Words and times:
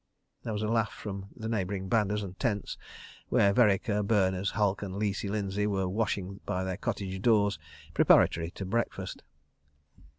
."There 0.43 0.53
was 0.53 0.63
a 0.63 0.67
laugh 0.67 0.89
from 0.91 1.27
neighbouring 1.35 1.87
bandas 1.87 2.23
and 2.23 2.35
tents 2.39 2.75
where 3.29 3.53
Vereker, 3.53 4.01
Berners, 4.01 4.53
Halke 4.53 4.81
and 4.81 4.95
"Leesey" 4.95 5.29
Lindsay 5.29 5.67
were 5.67 5.87
washing 5.87 6.39
by 6.43 6.63
their 6.63 6.77
cottage 6.77 7.21
doors, 7.21 7.59
preparatory 7.93 8.49
to 8.55 8.65
breakfast. 8.65 9.21